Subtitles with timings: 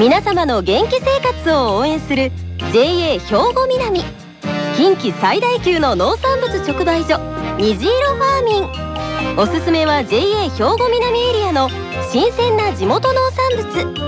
[0.00, 2.32] 皆様の元気生活を応援する
[2.72, 4.00] JA 兵庫南。
[4.74, 7.18] 近畿最大級の農産物直売所
[7.58, 9.38] 虹色ファーミン。
[9.38, 11.68] おすすめは JA 兵庫南エリアの
[12.10, 14.00] 新鮮な地元農産物。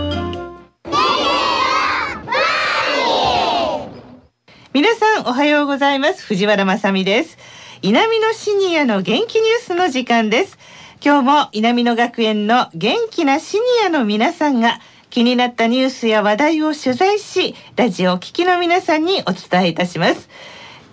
[4.72, 6.24] 皆さんおはようございます。
[6.24, 7.36] 藤原まさです。
[7.83, 10.56] 南のシニアの元気ニュースの時間です。
[11.05, 14.80] 今日も南野学園の元気なシニアの皆さんが
[15.12, 20.30] 気になったニュースや話題を取材しラジオを聴きの皆さんにお伝えいたします。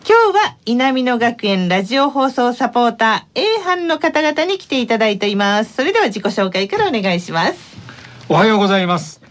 [0.05, 5.73] 今日は南野学園ラジオ放送サポーター A 班の方々に来ていただいています。
[5.73, 7.77] それでは自己紹介からお願いします。
[8.27, 9.21] おはようございます。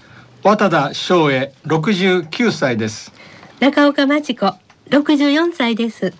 [0.42, 3.12] 渡田翔英69歳です。
[3.60, 4.54] 中岡真知子
[4.88, 6.14] 64歳です。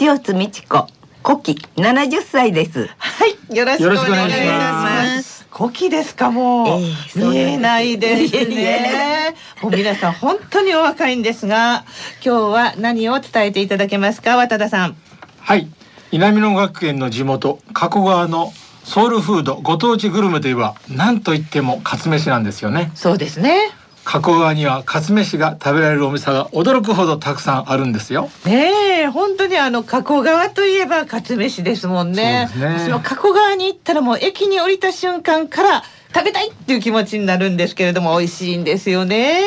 [0.00, 0.86] 塩津美智子
[1.22, 2.88] 古希70歳です。
[2.96, 9.34] はいよろしくお願いします古希ですかもう、えー、見えないですね。
[9.62, 11.84] もう皆さん本当にお若いんですが
[12.24, 14.96] 今日は何を伝えていただけますか渡田さん。
[15.40, 15.68] はい。
[16.12, 18.52] 南野学園の地元加古川の
[18.84, 22.90] ソウルフードご当地グルメといえば何と言ってもカツ飯なんですよね。
[22.94, 23.70] そうですね
[24.10, 28.28] 加古川にはカツ飯が食べられるお店が驚くほどたくさんあるんですよ。
[28.44, 32.48] ねえ、本当にあの加古川といえばカツ飯ですもんね。
[32.52, 39.42] そ、ね、の加古川に行ったらもう駅に降りた瞬間から食べたいっていう気持ちになるんですけれども美味しいんですよね。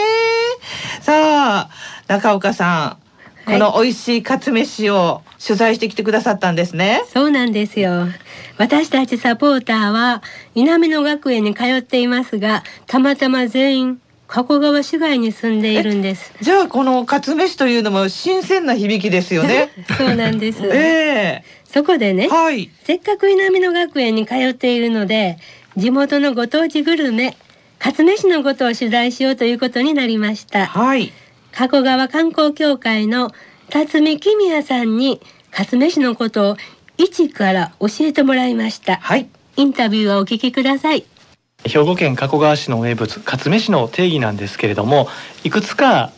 [1.01, 1.69] さあ
[2.07, 2.97] 中岡さ
[3.45, 7.03] ん、この美味しいカツ飯を取材してきてくださったんですね。
[7.13, 8.07] そうなんですよ。
[8.57, 10.23] 私たちサポーターは
[10.55, 13.99] 南野学園に通っていますが、たまたま全員
[14.33, 16.33] 加古川市街に住んでいるんです。
[16.41, 19.69] じゃあこの勝飯というのも新鮮な響きですよね。
[19.95, 25.37] そうなんです、えー、そこでね、はい、せっかく南野学園に通っているので
[25.77, 27.37] 地元のご当地グルメ
[27.79, 30.65] 勝飯のことを取材しようということになりました。
[30.65, 31.13] はい。
[31.51, 33.31] 加古川観光協会の
[33.69, 36.57] 辰巳公也さんに勝飯のことを
[36.97, 38.95] 一から教えてもらいました。
[38.95, 39.27] はい。
[39.55, 41.05] インタビューをお聞きください
[41.65, 45.07] 兵庫県加古川市の名物勝飯の定義なんですけれども
[45.43, 46.11] いくつか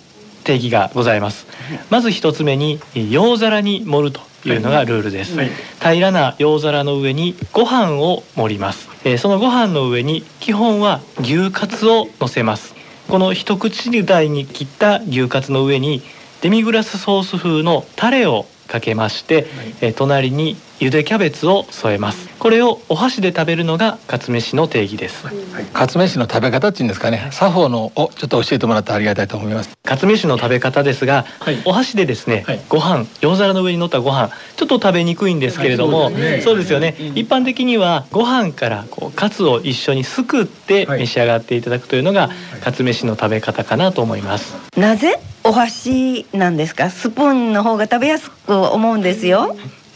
[0.43, 1.47] 定義がございます。
[1.89, 5.47] まず一つ目に洋皿に盛るというのがルールです、はい。
[5.47, 12.75] はい、平らな洋皿の上にご飯を盛ります、えー、そのご飯の上に基本は牛カツを乗せます。
[13.07, 16.01] この一口大に切った牛カツの上に
[16.41, 19.45] デミグラスソース風のタレをかけまして、はい、
[19.81, 22.29] え隣に茹でキャベツを添えます。
[22.37, 27.29] これをお箸で食べるのがカツ飯の定義です、はい、カツ飯の食べ方っていうんですかね。
[27.31, 29.71] 作法のをちょっと教えてもらってありがたいと思います。
[29.83, 36.41] カツ飯の食べ方ですが、はい、お箸でですね、はい、ご飯洋皿の上に乗ったご飯ちょっと食べにくいんですけれども、そうですね。
[36.41, 42.29] そうですよね、一般的にはご飯からこうカツを一緒にすくって召し上がっていただくというのが、
[42.61, 44.55] カツ飯の食べ方かなと思います。
[44.77, 46.89] なぜお箸なんですか？
[46.89, 49.55] スプーンの方が食べやすく思うんですよ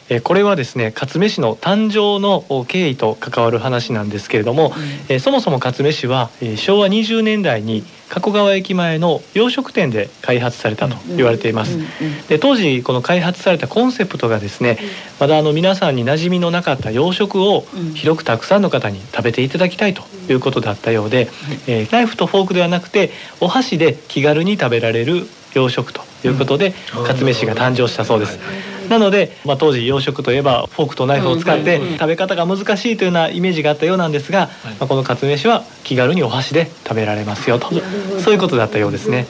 [0.09, 4.73] えこれはですね勝飯の誕生の経緯と関わる話なんですけれども、
[5.09, 11.77] うん、えそもそも勝飯は、え昭和20年代に加古川駅前の洋食店で開発されたと言われています。
[12.27, 14.79] で当時この開発されたコンセプトがですね
[15.19, 21.29] まだあの皆さんに馴染みのなかった洋食を広くたくさんの方に食べていただきたいということだったようで、
[21.67, 28.39] えナイフとフォークではなくてお箸で気軽に食べられる洋食ということで、勝飯が誕生したそうです。
[28.89, 37.69] なので、まあ、当時洋食といえばフォークとナイフを使って食べ方が難しいというようなイメージがあったようなんですが、まあ、このカツ飯は気軽にお箸で食べられますよと
[38.19, 39.27] そういうことだったようですね。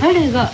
[0.00, 0.50] タレが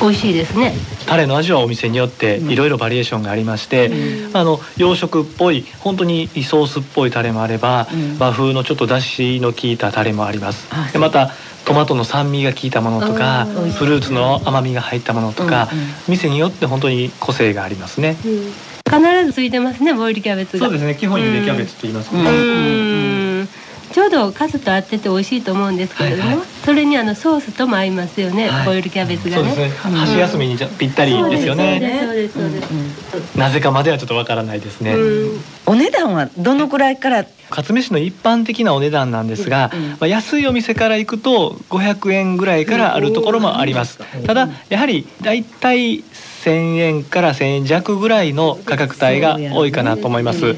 [0.00, 0.74] 美味しいですね。
[1.06, 10.68] タレの味はお店によっていろいろバリエーションがありまして、うん、あの洋食っぽい本当にソースっぽいタレもあれば、うん、和風のちょっとだしの効いたタレもあります。
[10.92, 11.30] でまた
[11.68, 18.42] トマトの酸味が効いたものとかフルーツの甘みが入ったものとか、うんうん、店によって本当に個性がありますね、うん、
[18.90, 23.46] 必ずついてますねボイルキャベツそうですね基本ゆでキャベツって言いますね、
[23.92, 28.66] ちょうどカツと合ってて美味しいと思うんですけれども、はいはいそれにあのソースとも合いますよね、はい。
[28.66, 29.50] ボイルキャベツがね。
[29.50, 29.96] そうですね。
[29.96, 32.00] 箸休みにじゃぴったりですよね。
[32.04, 32.68] そうですそうです。
[33.10, 34.94] そうですなぜかまではちょっとわからないですね。
[34.94, 35.40] うん。
[35.66, 37.24] お値段はどのくらいから？
[37.50, 39.70] 勝飯の一般的なお値段なんですが、
[40.00, 43.98] まあ、安いお店から行くと500円ぐらいからあるところもあります。
[44.26, 46.04] ただやはりだいたい
[46.44, 50.56] 1000円から1000円弱ぐらいの価格帯が多いかなと思います、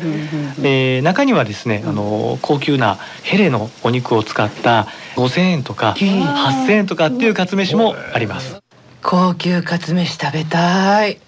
[0.63, 4.87] えー中にはですねあの高級なヘレのお肉を使った
[5.17, 8.61] 5000円とか8000円とかっていうカツ飯もあります。
[9.03, 11.19] 高級カツ飯食べたい。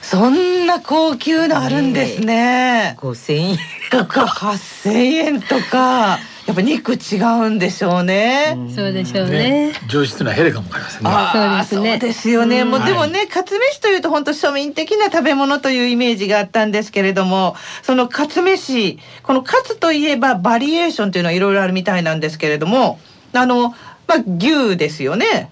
[0.00, 3.58] そんな高級のあるんですね、五千円
[3.90, 4.26] とか。
[4.26, 6.18] 8000円とか。
[6.46, 9.72] やっぱ肉違うんでしょうね、そうでしょうね。
[9.88, 11.10] 上質なヘレかもわかりませんね。
[11.10, 11.90] ああそうですね。
[11.90, 12.62] そうですよね。
[12.62, 23.00] もうはいでもね、カツ飯というと本当庶民的な食べ物というイメージがあったんですけれども、そのカツ飯、このカツといえばバリエーションというのはいろいろあるみたいなんですけれども、
[23.32, 23.74] あの
[24.06, 25.50] まあ牛ですよね。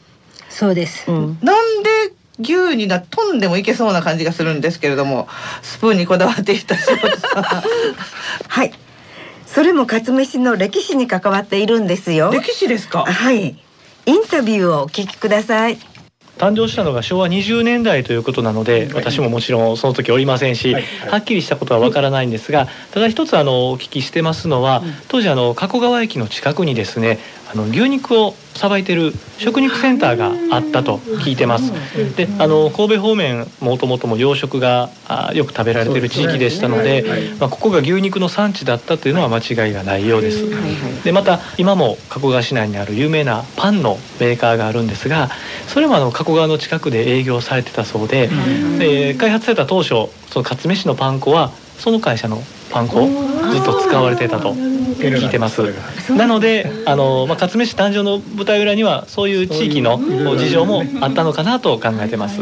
[0.49, 1.39] そうです、うん。
[1.43, 1.91] なんで
[2.39, 5.29] 牛にな飛んでもいけそうな感じがするんですけれども、
[5.62, 6.77] スプーンにこだわっていた。
[8.49, 8.73] はい。
[9.47, 12.31] それもカツ飯の歴史に関わっているんですよ。
[12.33, 13.05] 歴史ですか？
[13.05, 13.56] はい。
[14.06, 15.79] インタビューをお聞きください。
[16.39, 20.75] 誕生したのが昭和20年代ということなので私ももちろんその時おりませんし、
[21.09, 27.21] はっきりしたことはわからないんですがただ一つあのお聞きしてますのは当時あの加古川駅の近くにですね
[27.55, 31.73] あの牛肉をさばいてる食肉センターがあったと聞いてます。
[32.17, 37.05] であの神戸方面もともとも養殖があよく食べられてる地域でしたので、
[37.39, 40.45] まあ、ここが牛肉の産地だったというのは間違いがないようです。
[41.05, 45.31] でまた今も加古川市内にある有名なパンのメーカーがあるんですが
[45.69, 48.31] それもあの加古川の近くで営業されてたそうで、
[48.79, 49.89] で開発された当初
[50.31, 53.09] その勝飯のパン粉はその会社のパン粉を
[53.53, 54.55] ずっと使われてたと
[55.11, 55.62] 聞いてます。
[56.11, 59.99] なのであの、まあ、勝飯誕生の舞台裏にはそういう地域の
[60.37, 62.41] 事情もあったのかなと考えてます。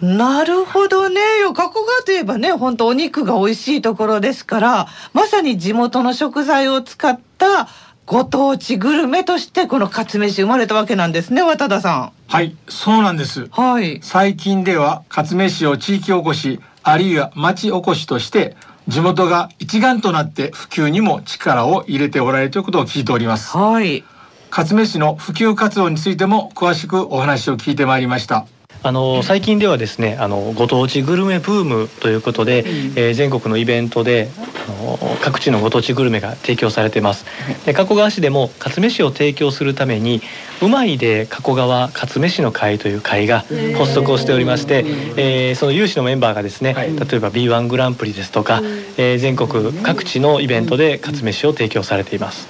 [0.00, 1.20] なるほどね。
[1.40, 7.68] よ加古川といえばね、本当お肉が美味しいところですから、まさに地元の食材を使った
[8.06, 13.48] ご当地グルメとしてこのカツ飯生まれたわけなんですね、渡田さはいそうなんですん。
[13.48, 13.98] はい。
[14.02, 18.56] 最近では勝飯を地域おこしあるいは町おこしとして
[18.88, 24.02] 地元が一丸となって普及にも力を入れておられるということを聞いておりますはい。
[24.50, 28.46] 勝飯の普及活動についても詳しくお話を聞いてまいりました
[28.82, 34.28] あの最近ではですねあのご当地グルメブームということで、えー全国のイベントで
[34.68, 37.24] あの各地のご当地グルメが提供されてます。
[37.66, 40.22] で加古川市でも勝飯を提供するために
[40.62, 43.44] うまいで加古川勝飯の会という会が
[43.76, 44.84] 発足をしておりまして、
[45.16, 48.60] えーその有志のメンバーがですね、例えば B1 グランプリですとか、
[48.96, 52.46] えー全国各地のイベントで勝飯を提供されています。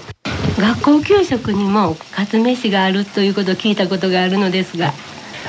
[0.59, 4.93] 学校給食にもカツ飯があるということを聞いたことがあるのですが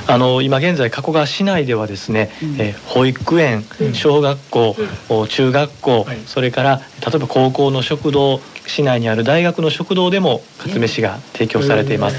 [0.07, 3.63] あの今現在加古川市内ではですね、えー保育園
[3.93, 4.75] 小学校、
[5.09, 12.17] お中学校、それから例えば高校の食堂市内にある大学の食堂でもカツ飯が提供されています。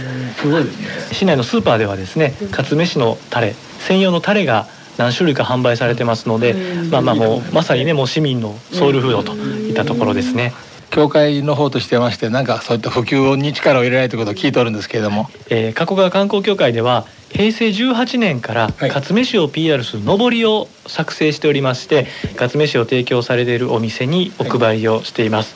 [1.13, 4.67] 市内のスーパーではですねカツ飯のタレ専用のタレが
[4.97, 6.55] 何種類か販売されてますので、
[6.91, 10.53] まあまあもうまさにねもう市民のソウルフードといったところですね。
[10.91, 15.31] 教会の方としてましてなんかそういった普及に力を入れられるということを聞いておるんですけれども。
[15.49, 18.91] えー加古川観光協会では平成18年からはい。
[18.91, 22.09] 勝飯を PR するのぼりを作成しておりまして
[22.39, 25.55] 勝飯を提供されているお店にお配りをしています、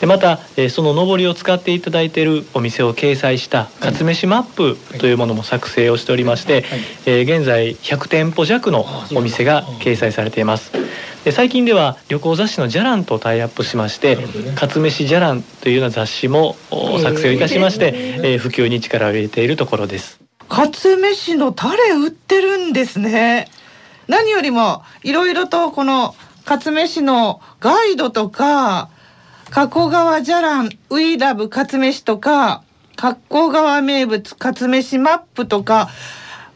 [0.00, 6.64] でまた、えーそののぼりを使っていただいているお店を掲載した勝飯マップというものも作成をしておりまして、
[7.06, 10.72] えー現在100店舗弱のお店が掲載されています。
[10.72, 10.85] で
[11.32, 14.18] 最近では旅行雑誌の「じゃらん」とタイアップしまして
[14.54, 20.20] 「勝飯じゃらん」というような雑誌もお作成をいたしまして、えー普及に力を入れているところです。
[20.48, 23.48] カツ飯のタレ売ってるんですね。
[24.06, 26.14] 何よりもいろいろとこの
[26.44, 28.88] カツ飯のガイドとか
[29.50, 32.62] 加古川じゃらんウィラブカツ飯とか
[32.94, 35.90] 加古川名物カツ飯マップとか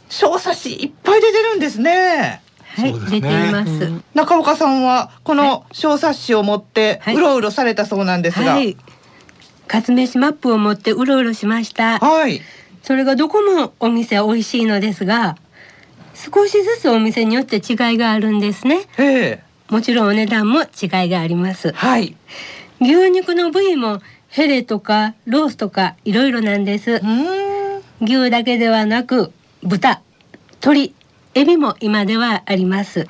[0.08, 2.42] 小冊子いっぱい出てるんですね。
[2.76, 2.98] はい、ね。
[3.10, 7.14] 出ています、中岡さんはこの小冊子を持ってはい。
[7.14, 8.76] うろうろされたそうなんですが、はい。
[9.66, 11.98] カツ飯マップを持ってうろうろしました。
[12.00, 12.40] はい、
[12.82, 15.36] それがどこもお店は美味しいのですが
[16.14, 18.82] 少しずつお店によって違いがあるんですね。
[18.98, 21.72] ええ、もちろんお値段も違いがあります。
[21.72, 22.16] はい、
[22.80, 26.92] 牛肉の部位もヘレとかロースとかいろいろなんです。
[26.92, 30.02] うーん、牛だけではなく豚
[30.62, 30.94] 鶏
[31.34, 33.06] エビも今ではあります。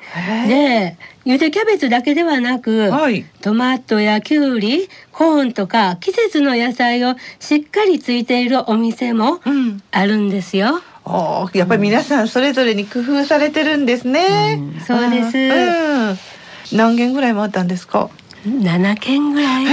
[0.47, 3.25] で茹でキャベツだけではなく、はい。
[3.41, 9.81] トマトやキュウリコーンとか季節の野菜をしっかりついているお店もうん。
[9.91, 10.81] あるんですよ。
[11.03, 14.59] おーやっぱり皆さんそれぞれに工夫されてるんですね。
[14.85, 15.37] そうです。
[15.37, 16.17] うん。
[16.77, 18.09] 何軒ぐらい回ったんですか
[18.45, 19.65] ？7軒ぐらい。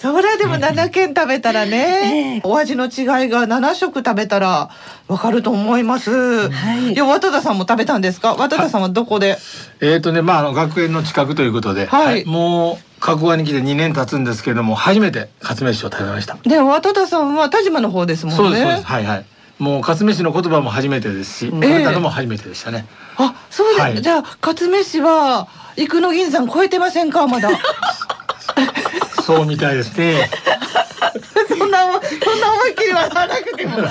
[0.00, 4.70] そりゃでも7軒食べたらね、ええお味の違いが7食食べたら
[5.08, 6.48] わかると思います。
[6.48, 8.34] はいいや渡田さんも食べたんですか？
[8.34, 9.36] 渡田さんはどこで？
[9.80, 16.36] えーとねまああの学園の近くということで、はいもう加古川に来て2年経つんですけれども初めて勝飯を食べました。
[16.44, 18.36] で渡田さんは田島の方ですもんね。
[18.38, 19.24] そうですそうですはいはい。
[19.58, 22.86] もう勝飯の言葉も初めてですし、食べたのも初めてでしたね。
[23.18, 23.80] あ、そうです。
[23.82, 27.26] はいじゃあ勝飯は生野銀山超えてませんか？
[27.26, 27.50] まだ。
[29.36, 30.28] そうみたいですね。
[31.48, 33.78] そんなそんな思いっきり笑わなくても。
[33.78, 33.86] あ、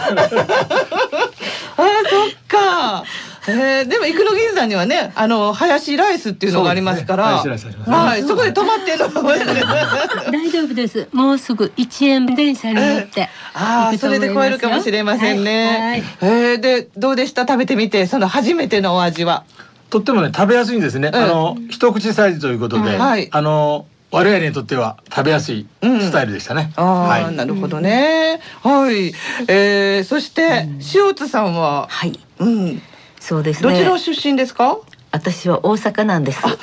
[1.78, 3.04] そっか。
[3.48, 9.08] えー、でも生野銀山にはね、あの林ライスっていうのがありますから、ね林ライスありますねはい、そこで泊まってんの。
[10.32, 11.08] 大丈夫です。
[11.12, 16.04] もうすぐ1円電車に乗ってああ、それで超えるかもしれませんね。
[16.22, 17.42] えー、で、どうでした？
[17.44, 19.44] 食べてみて、その初めてのお味は？
[19.90, 21.10] とってもね食べやすいんですね。
[21.14, 26.72] ええあの一口サイズということで、うんはいあの我々にとっては食べやすいスタイルでしたね。
[26.76, 27.36] ああ、はい。
[27.36, 28.40] なるほどね。
[28.64, 29.14] はい。
[29.48, 32.82] えー、そして、塩津さんは、はいうん、
[33.20, 34.78] そうですどちらね出身ですか？
[35.12, 36.58] 私は大阪なんです大阪で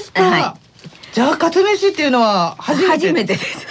[0.00, 0.22] すか。
[0.22, 0.56] は
[1.12, 2.90] じゃあ、勝飯っていうのは初めて？
[2.90, 3.66] 初めてです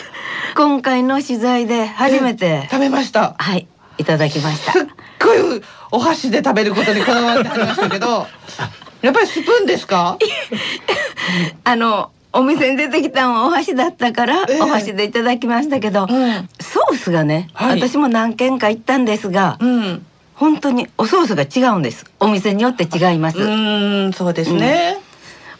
[0.55, 3.35] 今回の取材で初めて食べました。
[3.37, 3.67] はい
[3.97, 4.85] いただきましたすっ
[5.21, 8.27] ごいお箸で食べることにこだわってありましたけど。
[9.01, 10.17] やっぱりスプーンですか？
[11.65, 20.05] あのお店に出てきたのはお箸だったから、ええお箸でいただきましたけど、うんソースがね、はい私も何軒か行ったんですが、うん。
[20.35, 24.97] 本当におソースが違うんですお店によって違います、うーん、そうですね。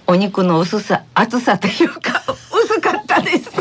[0.08, 2.24] お肉の薄さ厚さというか
[2.64, 3.52] 薄かったです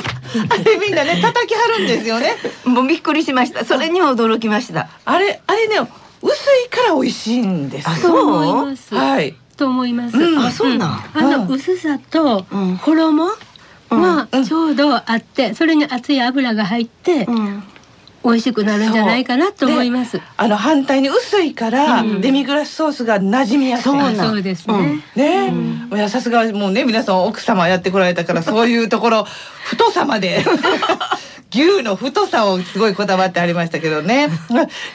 [0.48, 2.36] あれみんなね、叩きはるんですよね。
[2.64, 5.76] もうびっくりしましたそれには驚きましたあれ、あれね、
[6.22, 6.34] 薄
[6.66, 7.96] いから美味しいんですよ。
[7.96, 8.94] あと思います。
[8.94, 9.34] はい。
[9.58, 10.16] と思います。
[10.16, 10.38] うん。
[10.38, 11.10] あそうなん。
[11.12, 12.78] あの薄さとうん。
[12.78, 13.24] 衣
[13.90, 14.44] はうん。
[14.44, 17.62] ちょうどあって、それに熱い油が入ってうん。
[18.24, 20.20] 美味しくなるんじゃないかなと思います。
[20.36, 22.20] あの反対に薄いから、うん。
[22.20, 24.16] デミグラスソースが馴染みやすい。
[24.16, 25.02] そうですね。
[25.14, 25.52] ね、
[25.92, 29.24] いやさすがもうね皆さん奥様やってこられたからそういうところ
[29.64, 30.44] 太さまで
[31.50, 34.28] 牛の太さをすごいこだわってありましたけどね。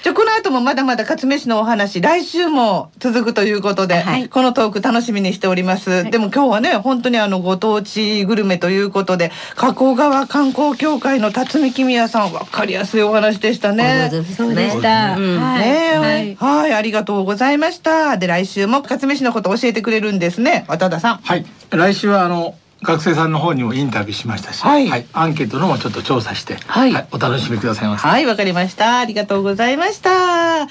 [0.04, 6.04] じゃあこの後もまだまだ勝飯のお話来週も続くということで、はいこのトーク楽しみにしております。
[6.10, 14.10] でも今日はね本当にあのご当地グルメということで加古川観光協会の辰巳公也さんわかりやすいお話でしたね。
[14.36, 15.16] そうでした。
[15.16, 16.38] うんはいはい。
[16.40, 18.18] はい、ありがとうございました。
[18.18, 21.18] で、来週も勝飯のこと教えてくれるんですね、渡田さん。
[21.24, 21.46] はい。
[21.72, 25.06] 来週はあの学生さんの方にもインタビューしましたし、はい。
[25.14, 27.08] アンケートのもちょっと調査して、はい。
[27.12, 27.96] お楽しみください。
[27.96, 29.00] はい、わかりました。
[29.00, 30.68] ありがとうございました。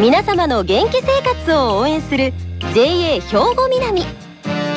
[0.00, 2.32] 皆様の元気生活を応援する
[2.74, 4.02] JA 兵庫南。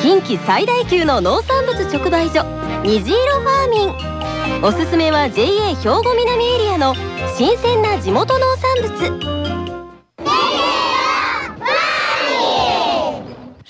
[0.00, 2.44] 近畿最大級の農産物直売所
[2.82, 4.64] 虹色ファーミン。
[4.64, 6.94] おすすめは JA 兵庫南エリアの
[7.36, 9.41] 新鮮な地元農産物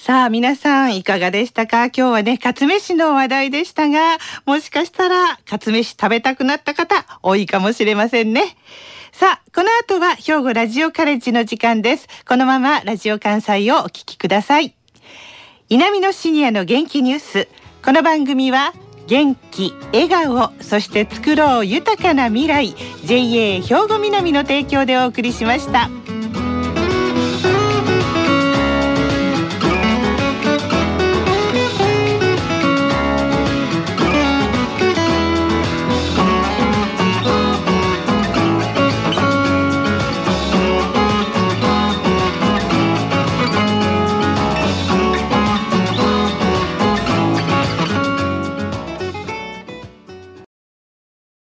[0.04, 1.84] さあ、皆さんいかがでしたか？
[1.84, 8.56] 今日はね、勝飯の話題でしたが、もしかしたら、勝飯食べたくなった方、多いかもしれませんね。
[9.12, 12.08] さあ、この後は兵庫ラジオカレッジの時間です。
[12.26, 14.74] このままラジオ関西をお聞きください。
[15.70, 17.48] 南のシニアの元気ニュース。
[17.84, 18.72] この番組は、
[19.06, 25.88] 元気、笑顔、そして作ろう豊かな未来、JA 兵庫南の提供でお送りしました。